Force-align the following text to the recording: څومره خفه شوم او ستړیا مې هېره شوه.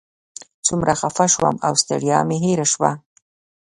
څومره 0.65 0.93
خفه 1.01 1.25
شوم 1.33 1.55
او 1.67 1.73
ستړیا 1.81 2.19
مې 2.27 2.37
هېره 2.43 2.67
شوه. 2.73 2.91